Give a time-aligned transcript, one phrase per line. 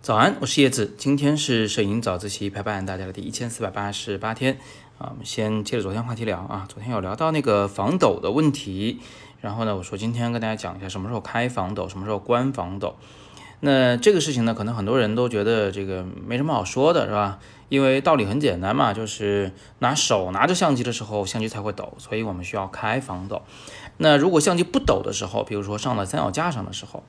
[0.00, 4.58] 早安，我是叶子，今天是摄影早自习陪伴大家的第一千四百八十八天
[4.98, 5.08] 啊。
[5.10, 9.00] 我们先接着昨天话题聊啊，昨天有聊到那个防抖的问题，
[9.40, 12.94] 然后呢，我说今天跟大家讲一下什么时候开防抖，什么时候关防抖。
[13.60, 17.38] 那这个事情呢，可能很多人都觉得这个没什么好说的，是吧？
[17.68, 23.42] 因为道理很简单嘛，就是拿手拿着相机的时候，相机才会抖，所以我们需要开防抖。
[23.96, 27.02] 那如果相机不抖的时候，比如说上了三脚架上的时候，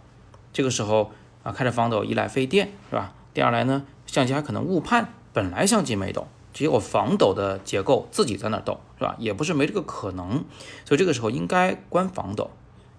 [0.54, 1.12] 这个时候。
[1.46, 3.14] 啊，开着防抖，一来费电，是吧？
[3.32, 9.16] 第二来呢，相机还可能误判，本来相机没抖，结果防抖的结构自己在那抖，是吧？
[9.20, 10.44] 也不是没这个可能，
[10.86, 12.50] 所以这个时候应该关防抖，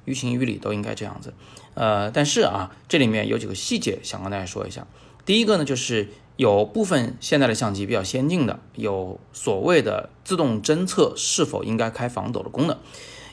[0.07, 1.35] 于情于理都应该这样子。
[1.75, 4.87] 呃，但是啊，这里面有几个细节想跟大家说一下。
[5.27, 12.79] 第一个呢，就是有部分现在的相机比较先进的，有所谓的自动侦测是否应该开防抖的功能，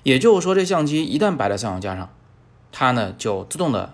[0.04, 2.14] 也就是说，这相机一旦摆在三脚架上，
[2.74, 3.94] 它呢就自动的。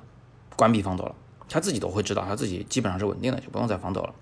[0.56, 1.16] 关闭防抖了，
[1.48, 4.14] 它自己都会知道，它自己基本上是稳定的，就不用再防抖了。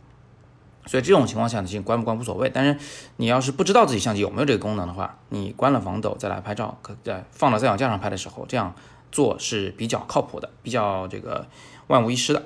[0.87, 2.49] 所以这种情况下呢，关不关无所谓。
[2.49, 2.77] 但是
[3.17, 8.73] 你要是不知道自己相机有没有这个功能的话，你关了防抖再来拍照，可在放到三脚架上拍的时候，这样
[9.11, 11.45] 做是比较靠谱的，比较这个
[11.87, 12.43] 万无一失的。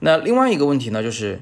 [0.00, 1.40] 那另外一个问题呢，就是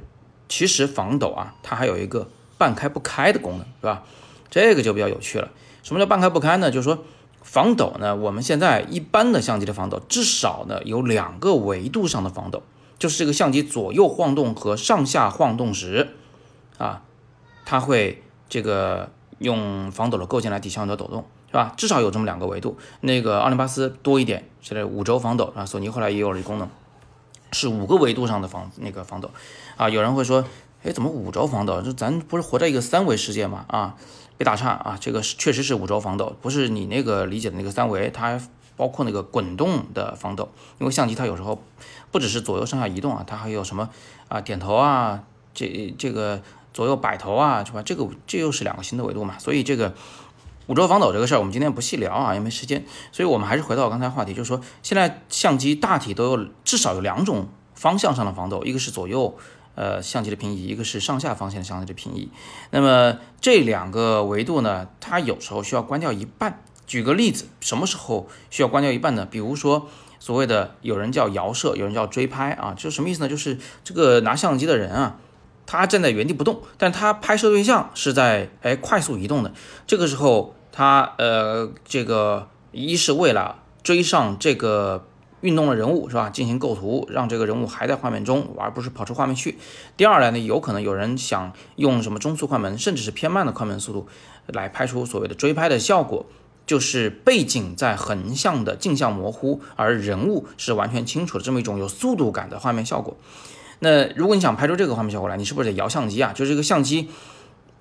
[0.49, 2.29] 其实防抖啊，它还有一个
[2.59, 4.05] 半开不开的功能，是吧？
[4.51, 5.51] 这个就比较有趣了。
[5.83, 6.71] 什么叫半开不开呢？
[6.71, 7.05] 就是说。
[7.45, 8.15] 防抖呢？
[8.15, 12.63] 我们现在一般的相机的防抖，至少呢有两个维度上的防抖，
[13.01, 16.15] 就是这个相机左右晃动和上下晃动时，
[16.79, 17.03] 啊，
[17.65, 21.73] 它会这个用防抖的构件来抵消你的抖动，是吧？
[21.77, 22.77] 至少有这么两个维度。
[23.01, 26.69] 那个奥林巴斯多一点，现在五轴防抖啊，索尼后来也有了功能，
[27.53, 29.31] 是五个维度上的防那个防抖。
[29.77, 30.45] 啊，有人会说，
[30.83, 31.81] 哎，怎么五轴防抖？
[31.83, 33.65] 就咱不是活在一个三维世界嘛？
[33.69, 33.97] 啊？
[34.39, 38.41] 别打岔啊，这个确实是五轴防抖，不是你那个理解的那个三维，它
[38.77, 40.49] 包括那个滚动的防抖。
[40.81, 41.63] 因为相机它有时候
[42.11, 43.91] 不只是左右上下移动啊，它还有什么
[44.29, 45.23] 啊点头啊，
[45.55, 46.41] 这这个
[46.73, 47.83] 左右摆头啊，是吧？
[47.83, 49.39] 这个这又是两个新的维度嘛。
[49.39, 49.95] 所以这个
[50.67, 52.85] 五轴防抖这个事儿，我们今天不细聊啊，也没时间。
[53.11, 59.37] 所以我们还是回到刚才话题，就是说现在相机大体都有至少有两种方向上的防抖，一个是左右。
[59.75, 62.29] 呃，相机的平移，一个是上下方向的相机的平移。
[62.73, 66.63] 那么这两个维度呢，它有时候需要关掉一半。
[66.87, 69.25] 举个例子，什么时候需要关掉一半呢？
[69.25, 69.89] 比如说
[70.21, 73.29] 所谓的有人叫摇摄，有人叫追拍啊，就什么意思呢？
[73.31, 75.17] 就是这个拿相机的人啊，
[75.67, 79.53] 他站在原地不动，但他拍摄对象是在哎快速移动的。
[79.87, 85.07] 这个时候他呃这个一是为了追上这个。
[85.43, 86.31] 运动的人物是吧？
[86.31, 89.59] 进行构图，让这个人物还在画面中，而不是跑出画面去。
[89.97, 94.07] 第二来呢，有可能有人想用什么中速快门，甚至是偏慢的快门速度，
[94.47, 96.27] 来拍出所谓的追拍的效果，
[96.65, 103.17] 就是背景在横向的镜像模糊，而人物是完全清楚的这么一种有速度感的画面效果。
[103.83, 106.33] 那如果你想拍出这个画面效果来，你是不是得摇相机啊？
[106.33, 107.11] 就是这个相机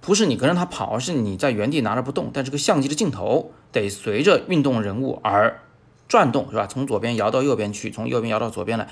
[0.01, 5.61] 不是你跟着它跑，而是你在原地拿着不动，但这个相机的镜头得随着运动人物而。
[6.07, 6.67] 转动是吧？
[6.67, 8.89] 从左边摇到右边去，从右边摇到左边来，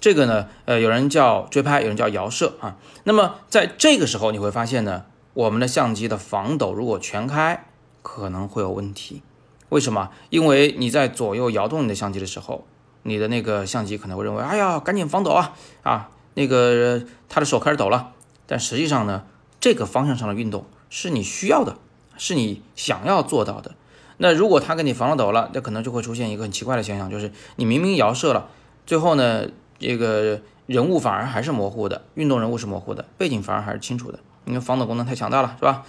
[0.00, 2.76] 这个呢，呃，有人叫追拍，有人叫摇摄啊。
[3.04, 7.64] 那么在这个时候，你会发现呢，我们的相机的防抖如果全开，
[8.02, 9.22] 可能会有问题。
[9.70, 10.10] 为什么？
[10.28, 12.66] 因为你在左右摇动你的相机的时候，
[13.04, 18.12] 你的那个相机可能会认为，哎呀，赶紧防抖啊啊，那个他的手开始抖了。
[18.46, 19.24] 但实际上呢，
[19.60, 21.76] 这个方向上的运动是你需要的，
[22.16, 23.74] 是你想要做到的。
[24.18, 28.48] 那如果他给你防了抖了，那可能就会出现一个很奇怪的现象，就是你明明摇射了，
[28.86, 29.46] 最后呢，
[29.78, 35.84] 这个人物反而还是模糊的，运动人物是模糊的，背景反而还是清楚的，因为防抖功能太强大了，是吧？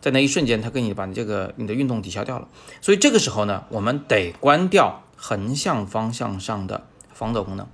[0.00, 2.46] 在那一瞬间，它给你把你这个你的运动抵消掉了，
[2.80, 7.66] 所以这个时候呢，我们得关掉横向方向上的防抖功能。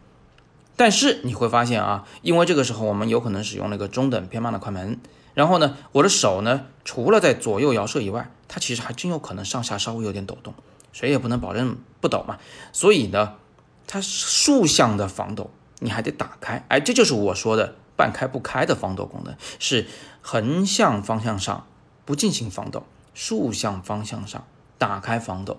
[0.80, 4.98] 但是你会发现啊，因为这个时候我们有可能使用那个中等偏慢的快门。
[5.34, 10.54] 然后呢，我的手呢，除了在左右摇射以外，它其实还真有可能上下稍微有点抖动，
[10.90, 12.38] 谁也不能保证不抖嘛。
[12.72, 13.34] 所以呢，
[13.86, 15.50] 它竖向的防抖
[15.80, 19.86] 你还得打开，哎，这就是我说的半开不开的防抖功能，是
[20.22, 21.66] 横向方向上
[22.06, 24.42] 不进行防抖，竖向方向上
[24.78, 25.58] 打开防抖。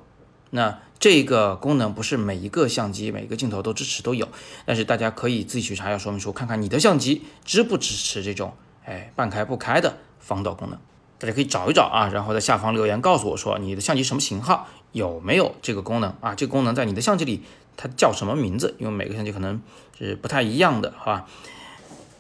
[0.50, 4.30] 那这个功能不是每一个相机、每个镜头都支持都有，
[4.66, 8.54] 但是大家可以自己去查一下说明书，看看你的相机支不支持这种。
[8.86, 10.78] 哎，半开不开的防抖功能，
[11.18, 16.36] 大家可以找一找啊，然后在下方留言告诉我说你的相机什么型号有没有这个功能啊？
[16.36, 17.42] 这个功能在你的相机里
[17.76, 18.76] 它叫什么名字？
[18.78, 19.60] 因为每个相机可能
[19.98, 21.26] 是不太一样的，好吧？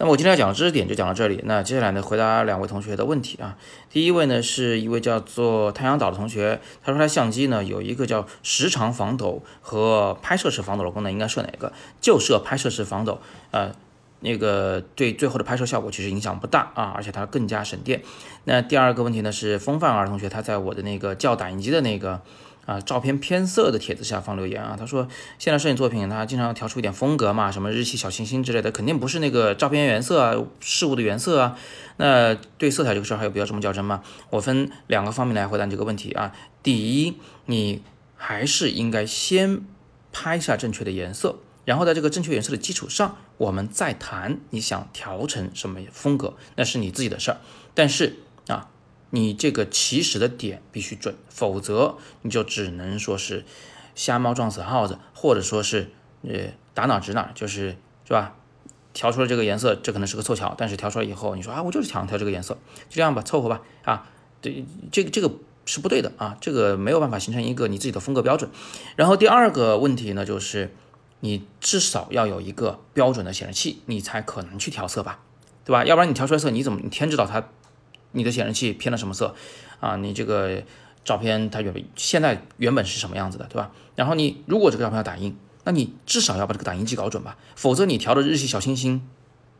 [0.01, 1.39] 那么我今天要讲的知识点就讲到这里。
[1.43, 3.55] 那接下来呢，回答两位同学的问题啊。
[3.87, 11.71] 第一位呢是一位叫做太阳岛的同学，他说他相机呢有一个叫时长防抖和拍摄式防抖的功能，应该设哪个？
[12.01, 13.19] 就设拍摄式防抖，
[13.51, 13.71] 呃，
[14.21, 18.01] 那个对最后的拍摄效果其实影响不大啊，而且它更加省电。
[18.45, 22.19] 那第二个问题呢是风范儿同学，他在我的那个教打印机的那个。
[22.71, 25.05] 啊，照片偏色的帖子下方留言啊，他说
[25.37, 31.57] 现在摄影作品他经常调出一点风格嘛，什么日系小清新之类的，肯定不是那个照片原色啊，事物的原色啊。
[31.97, 34.01] 那对色彩这个事儿还有必要这么较真吗？
[34.29, 36.31] 我分两个方面来回答你这个问题啊。
[36.63, 37.83] 第一，你
[38.15, 39.65] 还是应该先
[40.13, 47.37] 拍下正确的颜色，然后在这个正确颜色的基础上，我们再谈你想调成什么风格，那是你自己的事儿。
[47.75, 48.69] 但是啊。
[49.11, 53.45] 你这个起始的点必须准，否则你就只能说是
[53.93, 55.91] 瞎猫撞死耗子，或者说是
[56.23, 58.35] 呃打哪指哪，就是是吧？
[58.93, 62.55] 调出了这个颜色，这可能是个凑巧，但是调出来以后，你说啊，我就是想调这个颜色，
[62.89, 64.09] 就这样吧，凑合吧啊。
[64.41, 65.31] 对，这个这个
[65.65, 68.49] 是不对的啊，这个没有办法形成一个你自己的风格标准。
[68.95, 70.73] 然后第二个问题呢，就是
[71.19, 75.19] 你至少要有一个标准的显示器，你才可能去调色吧，
[75.63, 75.85] 对吧？
[75.85, 77.47] 要不然你调出来色，你怎么你天知道它？
[78.11, 79.35] 你的显示器偏了什么色
[79.79, 79.95] 啊？
[79.97, 80.61] 你这个
[81.03, 83.71] 照片它原本现在原本是什么样子的，对吧？
[83.95, 89.07] 然后你如果这个照片要打印，那你至少要把这个打印机搞准吧，否则你调的日系小清新，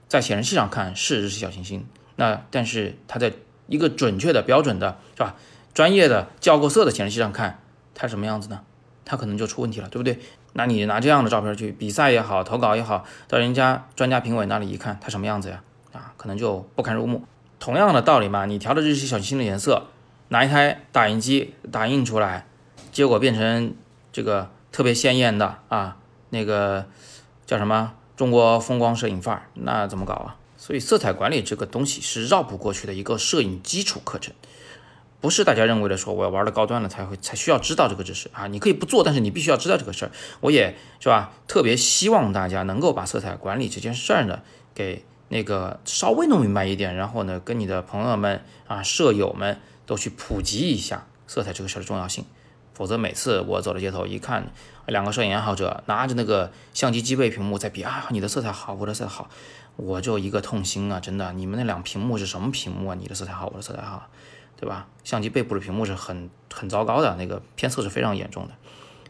[0.08, 3.34] 在显示器上看是日系小清新，那但是它在
[3.68, 5.36] 一个准确的标准的是吧？
[5.74, 7.60] 专业的校过色的显示器上看
[7.96, 8.62] 它什么样子呢？
[9.06, 10.20] 它可能就出问题了，对不对？
[10.54, 15.64] 那你拿这样的照片去比赛也好，投稿也好，到人家专家评委那里一看，它什么样子呀？
[15.94, 17.24] 啊，可能就不堪入目。
[17.62, 19.86] 同样的道理嘛，你调的这些小清新的颜色，
[20.30, 22.48] 拿一台打印机打印出来，
[22.92, 23.76] 结果变成
[24.12, 25.98] 这个特别鲜艳的啊，
[26.32, 26.88] 那个
[27.46, 30.36] 叫什么中国风光摄影范儿，那怎么搞啊？
[30.58, 34.34] 所以色彩管理这个东西是绕不过去的一个摄影基础课程，
[35.20, 40.12] 不是大家认为的说我要玩的高端了才会才需要知道这个知识啊，你可以不做，但是你必须要知道这个事儿。
[40.40, 44.42] 我也是吧，特别希望大家能够把色彩管理这件事儿呢
[44.74, 45.06] 给。
[45.32, 52.26] 那个稍微弄明白一点，然后呢，跟你的朋友们啊、舍友们都去普及一下色彩这个事儿的重要性。
[52.74, 54.52] 否则每次我走到街头一看，
[54.88, 59.30] 两个摄影爱好者拿着那个相机机背屏幕在比啊，你的色彩好，我的色彩好，
[59.78, 61.00] 我就一个痛心啊！
[61.00, 62.98] 真的，你们那两屏幕是什么屏幕啊？
[63.00, 64.10] 你的色彩好，我的色彩好，
[64.58, 64.88] 对吧？
[65.06, 68.54] 相机背部的屏幕是很很糟糕的，那个偏色是非常严重的。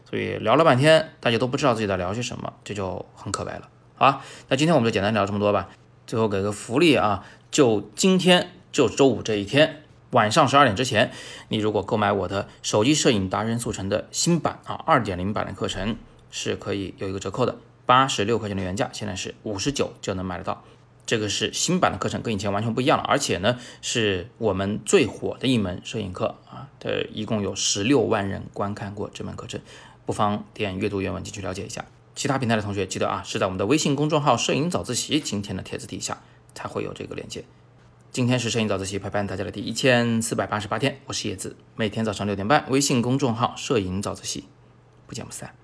[0.08, 3.68] 所以聊了半天，大家都不知道自己在聊些什么，这就很可悲了。
[3.94, 5.68] 好，那今天我们就简单聊这么多吧。
[6.06, 11.10] 最后给个福利啊，就今天就周五这一天晚上十二点之前，
[11.48, 15.96] 你如果购买我的手机摄影达人速成的新版啊二点零版的课程，
[16.30, 17.56] 是可以有一个折扣的，
[17.86, 20.64] 八十六块钱的原价，现在是五十九就能买得到。
[21.04, 29.60] 这个是新版的课程，跟以前完全不一样了，而且呢是我们最火的一门摄影课啊，的一共有十六万人观看过这门课程，
[30.06, 31.84] 不妨点阅读原文进去了解一下。
[32.14, 36.22] 其他平台的同学记得啊，是在我们的微信公众号“摄影早自习”今天的帖子底下
[36.54, 37.44] 才会有这个链接。
[38.10, 44.44] 今天是摄影早自习陪伴大家的第一千四百八十八天，我是叶子，每天早上六点半，微信公众号“摄影早自习”，
[45.08, 45.54] 不见不散。